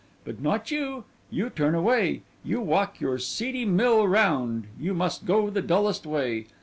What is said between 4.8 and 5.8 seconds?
must go the